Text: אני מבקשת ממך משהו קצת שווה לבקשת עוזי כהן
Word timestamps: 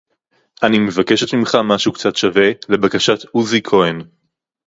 אני 0.63 0.79
מבקשת 0.79 1.33
ממך 1.33 1.57
משהו 1.63 1.93
קצת 1.93 2.15
שווה 2.15 2.49
לבקשת 2.69 3.23
עוזי 3.31 3.61
כהן 3.63 4.01